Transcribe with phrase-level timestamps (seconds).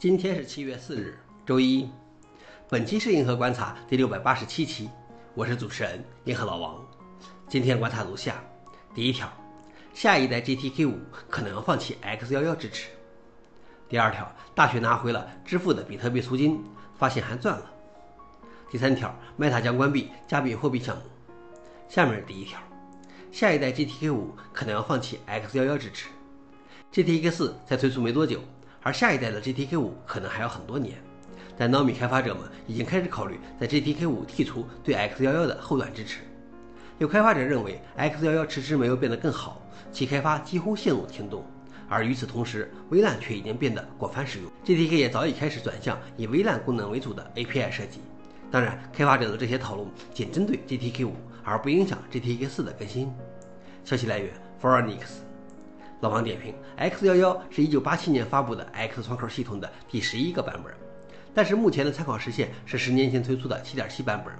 [0.00, 1.90] 今天是七月四日，周一。
[2.68, 4.88] 本期是银河观察第六百八十七期，
[5.34, 6.86] 我是主持人银河老王。
[7.48, 8.40] 今天观察如下：
[8.94, 9.28] 第一条，
[9.92, 12.90] 下一代 GTK 五可能要放弃 X 幺幺支持。
[13.88, 16.62] 第二条，大学拿回了支付的比特币赎金，
[16.96, 17.68] 发现还赚了。
[18.70, 21.02] 第三条，Meta 将关闭加密货币项目。
[21.88, 22.60] 下面是第一条，
[23.32, 26.06] 下一代 GTK 五可能要放弃 X 幺幺支持
[26.92, 28.38] ，GTK 四才推出没多久。
[28.82, 30.96] 而下一代的 GTK 五可能还要很多年，
[31.56, 36.20] 但糯米开发者们已经开始考虑在 GTK 五剔除对 X 幺幺的后端支持。
[36.98, 39.60] 有开发者认为 X 幺幺迟迟没有变得更好，
[39.92, 41.42] 其开发几乎陷入停顿。
[41.88, 48.00] 而与此同时，微烂却已经变得广泛使用，GTK 也早已开始转向以微烂功能为主的 API 设计。
[48.50, 53.10] 当然，开发者的这些讨论仅针对 GTK 五，而不影响 GTK 四的更新。
[53.84, 55.22] 消息来源 f o r e n i x
[56.00, 60.72] 老王点评：X 幺幺是一九八七年发布的 X 窗口系统的第十一个版本，
[61.34, 64.32] 但是目前的参考实现是十年前推出的七点七版本，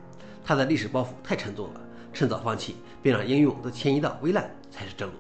[0.45, 1.81] 它的历史包袱太沉重了，
[2.13, 5.15] 趁早放弃，并让应用都迁移到微烂才是正路。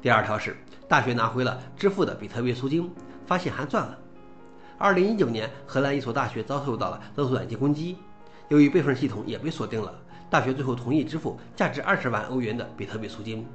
[0.00, 0.56] 第二条是，
[0.88, 2.90] 大学拿回了支付的比特币赎金，
[3.26, 3.98] 发现还赚了。
[4.78, 7.98] 二零一九年，荷兰一所大学遭受到了勒索软件攻击，
[8.48, 9.92] 由于备份系统也被锁定了，
[10.30, 13.46] 大学最后同意支付价值二十万欧元的比特币赎金。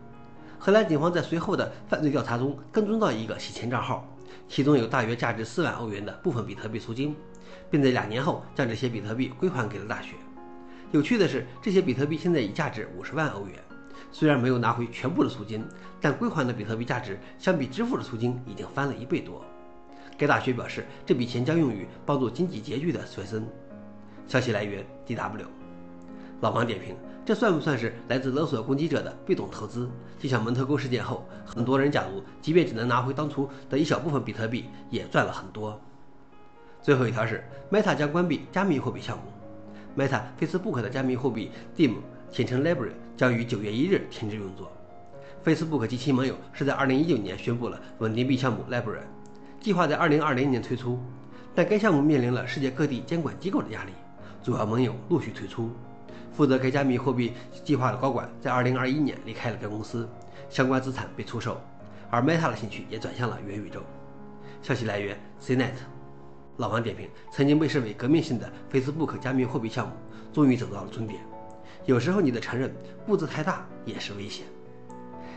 [0.66, 4.08] 荷兰警方在随后的犯罪调查中跟踪到一个洗钱账号，
[4.47, 7.14] 其中有大约价值四万欧元的部分比特币赎金，
[7.69, 10.14] 并在两年后将这些比特币归还给了大学。
[10.94, 13.59] 有趣的是，这些比特币现在已价值五十万欧元。
[14.09, 15.66] 虽然没有拿回全部的赎金，
[16.00, 19.44] 但归还的比特币价值相比支付的赎金已经翻了一倍多。
[20.17, 23.45] 该大学表示，这笔钱将用于帮助经济拮据的学生。
[24.30, 25.62] 消息来源：DW。
[26.44, 26.94] 老王点评。
[27.26, 29.90] 这算不算是来自勒索攻击者的被动投资？
[30.20, 35.80] 就像蒙特沟事件后，很多人假如即便只能拿回当初的一小部分比特币，也赚了很多。
[36.82, 39.24] 最后一条是，Meta 将关闭加密货币项目。
[39.98, 41.94] Meta Facebook 的加密货币 DIM
[42.30, 44.70] 简称 Library 将于九月一日停止运作。
[45.46, 49.00] Facebook 及其盟友是在二零一九年宣布了稳定币项目 Libra，
[49.62, 51.00] 计划在二零二零年推出，
[51.56, 53.94] 但该项目面临了世界各地监管机构的压力，
[54.44, 55.72] 主要盟友陆续退出。
[56.34, 57.34] 负责该加密货币
[57.64, 60.10] 计划的高管在2021年离开了该公司，
[60.50, 61.62] 相关资产被出售，
[62.10, 63.82] 而 Meta 的兴趣也转向了元宇宙。
[64.62, 65.74] 消息来源：CNET。
[66.58, 69.94] 老王点评：曾经被视为革命性的 Facebook 加密货币项目，
[70.32, 71.20] 终于走到了终点。
[71.86, 72.74] 有时候你的承认
[73.06, 74.46] 步子太大也是危险。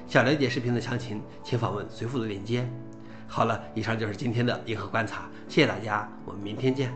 [0.06, 2.68] 想了解视频的详情，请访问随附的链接。
[3.26, 6.92] 好了，以上就是今天的银河观察，谢谢大家，我们明天见。